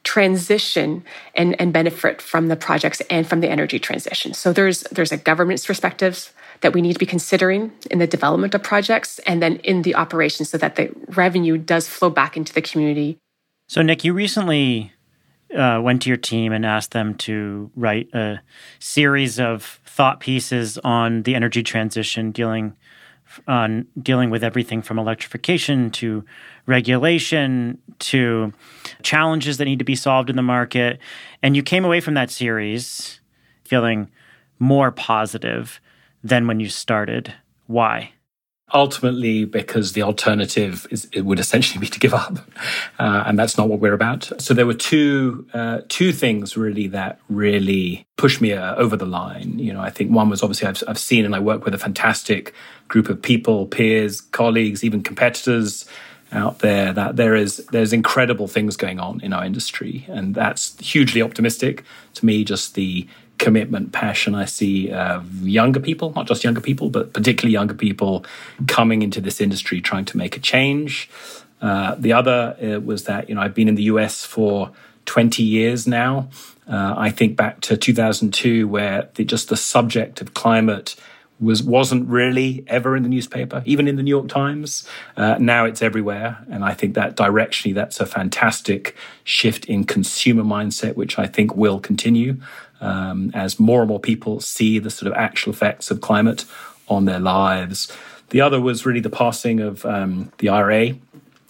transition 0.04 1.04
and, 1.34 1.58
and 1.60 1.72
benefit 1.72 2.22
from 2.22 2.48
the 2.48 2.56
projects 2.56 3.00
and 3.10 3.26
from 3.26 3.40
the 3.40 3.48
energy 3.48 3.78
transition? 3.78 4.34
So 4.34 4.52
there's 4.52 4.82
there's 4.92 5.12
a 5.12 5.16
government's 5.16 5.66
perspective 5.66 6.32
that 6.60 6.72
we 6.72 6.80
need 6.80 6.92
to 6.92 6.98
be 6.98 7.06
considering 7.06 7.72
in 7.90 7.98
the 7.98 8.06
development 8.06 8.54
of 8.54 8.62
projects 8.62 9.18
and 9.20 9.42
then 9.42 9.56
in 9.56 9.82
the 9.82 9.94
operation 9.94 10.46
so 10.46 10.56
that 10.58 10.76
the 10.76 10.90
revenue 11.08 11.58
does 11.58 11.88
flow 11.88 12.10
back 12.10 12.36
into 12.36 12.52
the 12.52 12.62
community. 12.62 13.18
So, 13.68 13.82
Nick, 13.82 14.04
you 14.04 14.12
recently 14.12 14.92
uh, 15.54 15.80
went 15.82 16.02
to 16.02 16.10
your 16.10 16.16
team 16.16 16.52
and 16.52 16.64
asked 16.66 16.92
them 16.92 17.14
to 17.14 17.70
write 17.74 18.08
a 18.14 18.40
series 18.78 19.40
of 19.40 19.80
thought 19.86 20.20
pieces 20.20 20.78
on 20.78 21.22
the 21.22 21.34
energy 21.34 21.62
transition, 21.62 22.30
dealing 22.30 22.76
on 23.46 23.86
dealing 24.00 24.30
with 24.30 24.42
everything 24.42 24.82
from 24.82 24.98
electrification 24.98 25.90
to 25.90 26.24
regulation 26.66 27.78
to 27.98 28.52
challenges 29.02 29.58
that 29.58 29.66
need 29.66 29.78
to 29.78 29.84
be 29.84 29.94
solved 29.94 30.30
in 30.30 30.36
the 30.36 30.42
market. 30.42 30.98
And 31.42 31.54
you 31.54 31.62
came 31.62 31.84
away 31.84 32.00
from 32.00 32.14
that 32.14 32.30
series 32.30 33.20
feeling 33.64 34.10
more 34.58 34.90
positive 34.90 35.80
than 36.22 36.46
when 36.46 36.60
you 36.60 36.68
started. 36.68 37.34
Why? 37.66 38.13
Ultimately, 38.74 39.44
because 39.44 39.92
the 39.92 40.02
alternative 40.02 40.84
is 40.90 41.08
it 41.12 41.20
would 41.20 41.38
essentially 41.38 41.80
be 41.80 41.86
to 41.86 42.00
give 42.00 42.12
up, 42.12 42.38
uh, 42.98 43.22
and 43.24 43.38
that's 43.38 43.56
not 43.56 43.68
what 43.68 43.78
we're 43.78 43.94
about. 43.94 44.32
So 44.38 44.52
there 44.52 44.66
were 44.66 44.74
two 44.74 45.46
uh, 45.54 45.82
two 45.88 46.10
things 46.10 46.56
really 46.56 46.88
that 46.88 47.20
really 47.28 48.04
pushed 48.16 48.40
me 48.40 48.52
uh, 48.52 48.74
over 48.74 48.96
the 48.96 49.06
line. 49.06 49.60
You 49.60 49.72
know, 49.72 49.80
I 49.80 49.90
think 49.90 50.10
one 50.10 50.28
was 50.28 50.42
obviously 50.42 50.66
I've, 50.66 50.82
I've 50.88 50.98
seen 50.98 51.24
and 51.24 51.36
I 51.36 51.38
work 51.38 51.64
with 51.64 51.72
a 51.72 51.78
fantastic 51.78 52.52
group 52.88 53.08
of 53.08 53.22
people, 53.22 53.66
peers, 53.66 54.20
colleagues, 54.20 54.82
even 54.82 55.04
competitors 55.04 55.88
out 56.32 56.58
there 56.58 56.92
that 56.92 57.14
there 57.14 57.36
is 57.36 57.64
there's 57.66 57.92
incredible 57.92 58.48
things 58.48 58.76
going 58.76 58.98
on 58.98 59.20
in 59.20 59.32
our 59.32 59.44
industry 59.44 60.04
and 60.08 60.34
that's 60.34 60.76
hugely 60.80 61.22
optimistic 61.22 61.84
to 62.14 62.26
me 62.26 62.42
just 62.42 62.74
the 62.74 63.06
commitment, 63.38 63.92
passion 63.92 64.34
I 64.34 64.44
see 64.44 64.90
of 64.90 65.46
younger 65.46 65.80
people, 65.80 66.12
not 66.14 66.26
just 66.26 66.44
younger 66.44 66.60
people, 66.60 66.90
but 66.90 67.12
particularly 67.12 67.52
younger 67.52 67.74
people 67.74 68.24
coming 68.66 69.02
into 69.02 69.20
this 69.20 69.40
industry 69.40 69.80
trying 69.80 70.04
to 70.06 70.16
make 70.16 70.36
a 70.36 70.40
change. 70.40 71.10
Uh, 71.60 71.94
the 71.98 72.12
other 72.12 72.56
uh, 72.62 72.80
was 72.80 73.04
that, 73.04 73.28
you 73.28 73.34
know, 73.34 73.40
I've 73.40 73.54
been 73.54 73.68
in 73.68 73.74
the 73.74 73.84
US 73.84 74.24
for 74.24 74.70
20 75.06 75.42
years 75.42 75.86
now. 75.86 76.28
Uh, 76.68 76.94
I 76.96 77.10
think 77.10 77.36
back 77.36 77.60
to 77.62 77.76
2002, 77.76 78.66
where 78.68 79.08
the, 79.14 79.24
just 79.24 79.48
the 79.48 79.56
subject 79.56 80.20
of 80.20 80.34
climate 80.34 80.96
was 81.40 81.62
wasn't 81.62 82.08
really 82.08 82.64
ever 82.66 82.96
in 82.96 83.02
the 83.02 83.08
newspaper, 83.08 83.62
even 83.64 83.88
in 83.88 83.96
the 83.96 84.02
New 84.02 84.10
York 84.10 84.28
Times. 84.28 84.88
Uh, 85.16 85.36
now 85.38 85.64
it's 85.64 85.82
everywhere, 85.82 86.44
and 86.50 86.64
I 86.64 86.74
think 86.74 86.94
that 86.94 87.16
directionally, 87.16 87.74
that's 87.74 88.00
a 88.00 88.06
fantastic 88.06 88.96
shift 89.24 89.64
in 89.66 89.84
consumer 89.84 90.44
mindset, 90.44 90.96
which 90.96 91.18
I 91.18 91.26
think 91.26 91.56
will 91.56 91.80
continue 91.80 92.36
um, 92.80 93.30
as 93.34 93.58
more 93.58 93.80
and 93.80 93.88
more 93.88 94.00
people 94.00 94.40
see 94.40 94.78
the 94.78 94.90
sort 94.90 95.10
of 95.10 95.16
actual 95.16 95.52
effects 95.52 95.90
of 95.90 96.00
climate 96.00 96.44
on 96.88 97.04
their 97.04 97.20
lives. 97.20 97.90
The 98.30 98.40
other 98.40 98.60
was 98.60 98.86
really 98.86 99.00
the 99.00 99.10
passing 99.10 99.60
of 99.60 99.84
um, 99.86 100.32
the 100.38 100.48
IRA, 100.48 100.94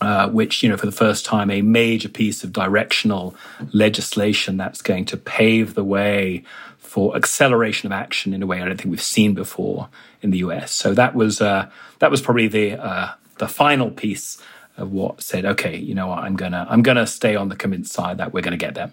uh, 0.01 0.29
which, 0.29 0.63
you 0.63 0.69
know, 0.69 0.77
for 0.77 0.87
the 0.87 0.93
first 0.93 1.25
time, 1.25 1.51
a 1.51 1.63
major 1.63 2.09
piece 2.09 2.45
of 2.45 2.53
directional 2.53 3.35
legislation 3.73 4.57
that's 4.57 4.83
going 4.83 5.05
to 5.07 5.17
pave 5.17 5.75
the 5.75 5.85
way 5.85 6.45
for 6.79 7.17
acceleration 7.17 7.87
of 7.87 7.93
action 7.93 8.33
in 8.33 8.43
a 8.43 8.47
way 8.47 8.63
I 8.63 8.67
don't 8.67 8.77
think 8.77 8.91
we've 8.91 9.03
seen 9.03 9.35
before 9.35 9.89
in 10.23 10.31
the 10.31 10.39
US. 10.39 10.73
So 10.73 10.95
that 10.95 11.15
was 11.15 11.41
uh, 11.41 11.69
that 11.99 12.11
was 12.11 12.21
probably 12.21 12.49
the 12.49 12.73
uh, 12.73 13.13
the 13.39 13.49
final 13.49 13.91
piece 13.91 14.41
of 14.77 14.93
what 14.93 15.23
said, 15.23 15.45
okay, 15.45 15.77
you 15.77 15.95
know 15.95 16.09
what, 16.09 16.21
I'm 16.21 16.37
gonna 16.37 16.67
I'm 16.69 16.83
gonna 16.83 17.07
stay 17.07 17.37
on 17.37 17.49
the 17.49 17.57
convinced 17.57 17.93
side 17.93 18.19
that 18.19 18.33
we're 18.33 18.43
gonna 18.43 18.57
get 18.57 18.75
them. 18.75 18.93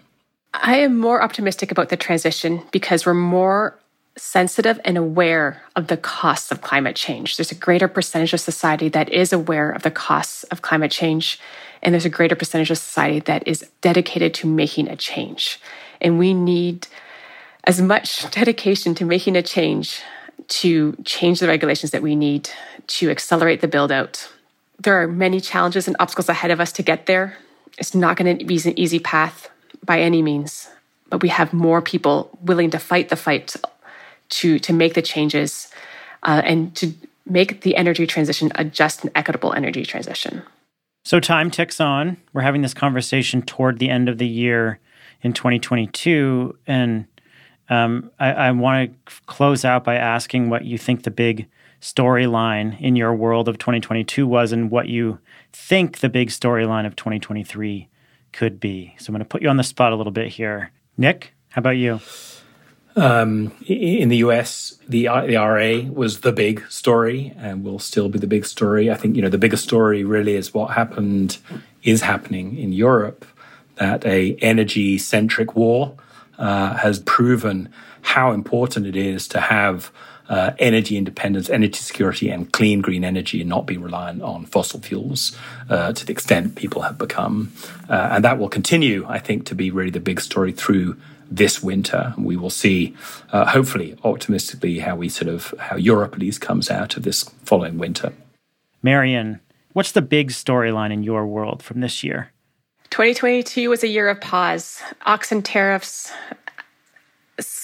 I 0.54 0.78
am 0.78 0.98
more 0.98 1.22
optimistic 1.22 1.70
about 1.70 1.88
the 1.88 1.96
transition 1.96 2.62
because 2.72 3.06
we're 3.06 3.14
more 3.14 3.78
sensitive 4.16 4.80
and 4.84 4.98
aware 4.98 5.62
of 5.74 5.86
the 5.86 5.96
costs 5.96 6.50
of 6.50 6.60
climate 6.60 6.96
change. 6.96 7.36
There's 7.36 7.50
a 7.50 7.56
greater 7.56 7.88
percentage 7.88 8.32
of 8.32 8.40
society 8.40 8.88
that 8.90 9.08
is 9.08 9.32
aware 9.32 9.70
of 9.70 9.82
the 9.82 9.90
costs 9.90 10.44
of 10.44 10.62
climate 10.62 10.90
change, 10.90 11.40
and 11.82 11.94
there's 11.94 12.04
a 12.04 12.10
greater 12.10 12.36
percentage 12.36 12.70
of 12.70 12.78
society 12.78 13.20
that 13.20 13.46
is 13.48 13.68
dedicated 13.80 14.34
to 14.34 14.46
making 14.46 14.88
a 14.88 14.96
change. 14.96 15.60
And 16.00 16.18
we 16.18 16.34
need 16.34 16.88
as 17.64 17.80
much 17.80 18.30
dedication 18.30 18.94
to 18.96 19.04
making 19.04 19.36
a 19.36 19.42
change 19.42 20.02
to 20.48 20.94
change 21.04 21.40
the 21.40 21.48
regulations 21.48 21.92
that 21.92 22.02
we 22.02 22.16
need 22.16 22.50
to 22.86 23.10
accelerate 23.10 23.60
the 23.60 23.68
build 23.68 23.90
out. 23.90 24.30
There 24.78 25.00
are 25.00 25.08
many 25.08 25.40
challenges 25.40 25.86
and 25.86 25.96
obstacles 26.00 26.28
ahead 26.28 26.50
of 26.50 26.60
us 26.60 26.72
to 26.72 26.82
get 26.82 27.06
there. 27.06 27.36
It's 27.78 27.94
not 27.94 28.16
going 28.16 28.38
to 28.38 28.44
be 28.44 28.60
an 28.64 28.78
easy 28.78 28.98
path 28.98 29.48
by 29.84 30.00
any 30.00 30.20
means, 30.20 30.68
but 31.08 31.22
we 31.22 31.28
have 31.28 31.52
more 31.52 31.80
people 31.80 32.36
willing 32.42 32.70
to 32.70 32.78
fight 32.78 33.08
the 33.08 33.16
fight 33.16 33.56
to 34.32 34.58
to 34.58 34.72
make 34.72 34.94
the 34.94 35.02
changes 35.02 35.68
uh, 36.22 36.42
and 36.44 36.74
to 36.76 36.92
make 37.26 37.60
the 37.60 37.76
energy 37.76 38.06
transition 38.06 38.50
a 38.56 38.64
just 38.64 39.02
and 39.02 39.12
equitable 39.14 39.52
energy 39.52 39.84
transition. 39.84 40.42
So 41.04 41.20
time 41.20 41.50
ticks 41.50 41.80
on. 41.80 42.16
We're 42.32 42.42
having 42.42 42.62
this 42.62 42.74
conversation 42.74 43.42
toward 43.42 43.78
the 43.78 43.90
end 43.90 44.08
of 44.08 44.18
the 44.18 44.26
year 44.26 44.78
in 45.22 45.32
2022, 45.32 46.56
and 46.66 47.06
um, 47.68 48.10
I, 48.18 48.32
I 48.32 48.50
want 48.52 48.90
to 49.06 49.12
close 49.26 49.64
out 49.64 49.84
by 49.84 49.96
asking 49.96 50.48
what 50.48 50.64
you 50.64 50.78
think 50.78 51.02
the 51.02 51.10
big 51.10 51.48
storyline 51.80 52.80
in 52.80 52.96
your 52.96 53.14
world 53.14 53.48
of 53.48 53.58
2022 53.58 54.26
was, 54.26 54.52
and 54.52 54.70
what 54.70 54.88
you 54.88 55.18
think 55.52 55.98
the 55.98 56.08
big 56.08 56.28
storyline 56.28 56.86
of 56.86 56.96
2023 56.96 57.88
could 58.32 58.60
be. 58.60 58.94
So 58.98 59.10
I'm 59.10 59.14
going 59.14 59.20
to 59.20 59.28
put 59.28 59.42
you 59.42 59.48
on 59.48 59.56
the 59.56 59.64
spot 59.64 59.92
a 59.92 59.96
little 59.96 60.12
bit 60.12 60.28
here. 60.28 60.70
Nick, 60.96 61.34
how 61.50 61.60
about 61.60 61.76
you? 61.76 62.00
Um, 62.94 63.52
in 63.66 64.08
the 64.10 64.18
US, 64.18 64.78
the, 64.88 65.04
the 65.04 65.36
IRA 65.36 65.82
was 65.82 66.20
the 66.20 66.32
big 66.32 66.62
story 66.70 67.32
and 67.38 67.64
will 67.64 67.78
still 67.78 68.08
be 68.08 68.18
the 68.18 68.26
big 68.26 68.44
story. 68.44 68.90
I 68.90 68.94
think, 68.94 69.16
you 69.16 69.22
know, 69.22 69.30
the 69.30 69.38
biggest 69.38 69.64
story 69.64 70.04
really 70.04 70.34
is 70.34 70.52
what 70.52 70.72
happened, 70.72 71.38
is 71.82 72.02
happening 72.02 72.58
in 72.58 72.72
Europe, 72.72 73.24
that 73.76 74.04
a 74.04 74.36
energy 74.42 74.98
centric 74.98 75.56
war 75.56 75.94
uh, 76.38 76.74
has 76.76 76.98
proven 76.98 77.70
how 78.02 78.32
important 78.32 78.86
it 78.86 78.96
is 78.96 79.26
to 79.28 79.40
have 79.40 79.90
uh, 80.28 80.52
energy 80.58 80.96
independence, 80.96 81.50
energy 81.50 81.78
security, 81.78 82.30
and 82.30 82.52
clean 82.52 82.80
green 82.80 83.04
energy, 83.04 83.40
and 83.40 83.50
not 83.50 83.66
be 83.66 83.76
reliant 83.76 84.22
on 84.22 84.46
fossil 84.46 84.80
fuels 84.80 85.36
uh, 85.68 85.92
to 85.92 86.06
the 86.06 86.12
extent 86.12 86.54
people 86.54 86.82
have 86.82 86.96
become. 86.96 87.52
Uh, 87.88 88.10
and 88.12 88.24
that 88.24 88.38
will 88.38 88.48
continue, 88.48 89.04
I 89.08 89.18
think, 89.18 89.46
to 89.46 89.54
be 89.54 89.70
really 89.70 89.90
the 89.90 90.00
big 90.00 90.20
story 90.20 90.52
through 90.52 90.96
this 91.30 91.62
winter. 91.62 92.14
We 92.18 92.36
will 92.36 92.50
see, 92.50 92.94
uh, 93.32 93.46
hopefully, 93.46 93.96
optimistically, 94.04 94.78
how 94.80 94.96
we 94.96 95.08
sort 95.08 95.28
of 95.28 95.54
how 95.58 95.76
Europe 95.76 96.14
at 96.14 96.18
least 96.20 96.40
comes 96.40 96.70
out 96.70 96.96
of 96.96 97.02
this 97.02 97.22
following 97.44 97.78
winter. 97.78 98.12
Marion, 98.82 99.40
what's 99.72 99.92
the 99.92 100.02
big 100.02 100.30
storyline 100.30 100.92
in 100.92 101.02
your 101.02 101.26
world 101.26 101.62
from 101.62 101.80
this 101.80 102.02
year? 102.02 102.32
2022 102.90 103.70
was 103.70 103.82
a 103.82 103.88
year 103.88 104.08
of 104.08 104.20
pause. 104.20 104.82
Auxin 105.06 105.42
tariffs, 105.42 106.12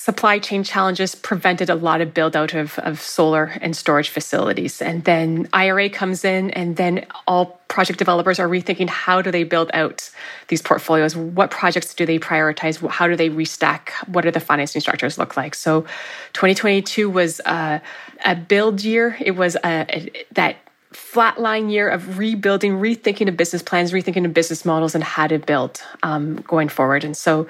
supply 0.09 0.39
chain 0.39 0.65
challenges 0.65 1.15
prevented 1.15 1.69
a 1.69 1.75
lot 1.75 2.01
of 2.01 2.15
build 2.15 2.35
out 2.35 2.55
of, 2.55 2.79
of 2.79 2.99
solar 2.99 3.53
and 3.61 3.77
storage 3.77 4.09
facilities. 4.09 4.81
And 4.81 5.05
then 5.05 5.47
IRA 5.53 5.91
comes 5.91 6.25
in, 6.25 6.51
and 6.53 6.77
then 6.77 7.05
all 7.27 7.61
project 7.69 7.99
developers 7.99 8.39
are 8.41 8.49
rethinking 8.49 8.89
how 8.89 9.21
do 9.21 9.31
they 9.31 9.45
build 9.45 9.71
out 9.75 10.11
these 10.47 10.63
portfolios? 10.63 11.15
What 11.15 11.51
projects 11.51 11.93
do 11.93 12.07
they 12.07 12.19
prioritize? 12.19 12.75
How 12.89 13.07
do 13.07 13.17
they 13.17 13.29
restack? 13.29 13.91
What 14.07 14.23
do 14.23 14.31
the 14.31 14.41
financing 14.41 14.81
structures 14.81 15.19
look 15.19 15.37
like? 15.37 15.55
So 15.55 15.83
2022 16.33 17.11
was 17.11 17.41
a, 17.41 17.83
a 18.25 18.35
build 18.35 18.83
year. 18.83 19.15
It 19.21 19.33
was 19.33 19.57
a, 19.57 19.85
a, 19.95 20.25
that 20.33 20.57
flatline 20.91 21.71
year 21.71 21.87
of 21.87 22.17
rebuilding, 22.17 22.81
rethinking 22.81 23.29
of 23.29 23.37
business 23.37 23.63
plans, 23.63 23.93
rethinking 23.93 24.25
of 24.25 24.33
business 24.33 24.65
models, 24.65 24.95
and 24.95 25.05
how 25.05 25.27
to 25.27 25.39
build 25.39 25.83
um, 26.03 26.37
going 26.37 26.71
forward. 26.71 27.05
And 27.05 27.15
so 27.15 27.47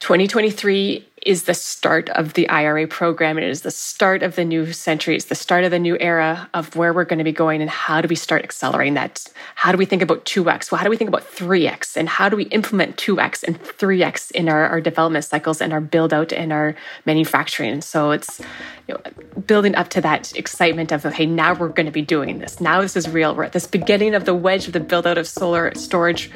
2023 0.00 1.06
is 1.26 1.42
the 1.42 1.52
start 1.52 2.08
of 2.10 2.32
the 2.32 2.48
IRA 2.48 2.88
program. 2.88 3.36
And 3.36 3.44
it 3.44 3.50
is 3.50 3.60
the 3.60 3.70
start 3.70 4.22
of 4.22 4.36
the 4.36 4.44
new 4.46 4.72
century. 4.72 5.14
It's 5.14 5.26
the 5.26 5.34
start 5.34 5.64
of 5.64 5.70
the 5.70 5.78
new 5.78 5.98
era 6.00 6.48
of 6.54 6.74
where 6.74 6.94
we're 6.94 7.04
going 7.04 7.18
to 7.18 7.24
be 7.24 7.32
going 7.32 7.60
and 7.60 7.70
how 7.70 8.00
do 8.00 8.08
we 8.08 8.14
start 8.14 8.42
accelerating 8.42 8.94
that? 8.94 9.26
How 9.56 9.72
do 9.72 9.76
we 9.78 9.84
think 9.84 10.00
about 10.00 10.24
2x? 10.24 10.72
Well, 10.72 10.78
how 10.78 10.84
do 10.84 10.90
we 10.90 10.96
think 10.96 11.08
about 11.08 11.24
3x? 11.30 11.98
And 11.98 12.08
how 12.08 12.30
do 12.30 12.36
we 12.36 12.44
implement 12.44 12.96
2x 12.96 13.42
and 13.42 13.62
3x 13.62 14.30
in 14.30 14.48
our, 14.48 14.66
our 14.68 14.80
development 14.80 15.26
cycles 15.26 15.60
and 15.60 15.70
our 15.74 15.82
build 15.82 16.14
out 16.14 16.32
and 16.32 16.52
our 16.52 16.74
manufacturing? 17.04 17.82
so 17.82 18.10
it's 18.10 18.40
you 18.88 18.94
know, 18.94 19.40
building 19.42 19.74
up 19.74 19.88
to 19.90 20.00
that 20.00 20.34
excitement 20.36 20.92
of, 20.92 21.04
okay, 21.04 21.26
now 21.26 21.52
we're 21.52 21.68
going 21.68 21.86
to 21.86 21.92
be 21.92 22.02
doing 22.02 22.38
this. 22.38 22.60
Now 22.60 22.80
this 22.80 22.96
is 22.96 23.08
real. 23.08 23.34
We're 23.34 23.44
at 23.44 23.52
this 23.52 23.66
beginning 23.66 24.14
of 24.14 24.24
the 24.24 24.34
wedge 24.34 24.66
of 24.66 24.72
the 24.72 24.80
build 24.80 25.06
out 25.06 25.18
of 25.18 25.28
solar 25.28 25.74
storage, 25.74 26.30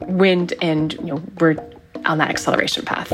wind, 0.00 0.54
and 0.62 0.92
you 0.94 1.06
know, 1.06 1.22
we're 1.40 1.56
on 2.04 2.18
that 2.18 2.30
acceleration 2.30 2.84
path. 2.84 3.12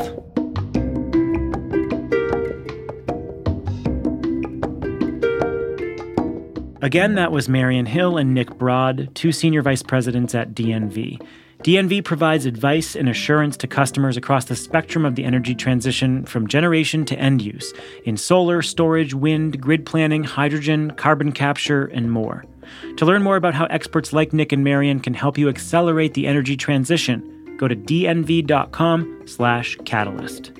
Again, 6.81 7.15
that 7.15 7.31
was 7.31 7.49
Marion 7.49 7.85
Hill 7.85 8.17
and 8.17 8.33
Nick 8.33 8.57
Broad, 8.57 9.09
two 9.15 9.31
senior 9.31 9.61
vice 9.61 9.83
presidents 9.83 10.33
at 10.35 10.53
DNV. 10.53 11.19
DNV 11.63 12.05
provides 12.05 12.45
advice 12.45 12.95
and 12.95 13.09
assurance 13.09 13.57
to 13.57 13.67
customers 13.67 14.15
across 14.15 14.45
the 14.45 14.55
spectrum 14.55 15.03
of 15.03 15.15
the 15.15 15.25
energy 15.25 15.55
transition 15.55 16.23
from 16.23 16.47
generation 16.47 17.03
to 17.05 17.17
end 17.17 17.41
use 17.41 17.73
in 18.05 18.15
solar, 18.15 18.61
storage, 18.61 19.13
wind, 19.13 19.59
grid 19.59 19.85
planning, 19.85 20.23
hydrogen, 20.23 20.91
carbon 20.91 21.31
capture, 21.31 21.85
and 21.87 22.11
more. 22.11 22.45
To 22.97 23.05
learn 23.05 23.23
more 23.23 23.37
about 23.37 23.55
how 23.55 23.65
experts 23.65 24.13
like 24.13 24.31
Nick 24.31 24.51
and 24.51 24.63
Marion 24.63 24.99
can 24.99 25.15
help 25.15 25.37
you 25.37 25.49
accelerate 25.49 26.13
the 26.13 26.27
energy 26.27 26.55
transition, 26.55 27.36
go 27.57 27.67
to 27.67 27.75
dnv.com/catalyst. 27.75 30.51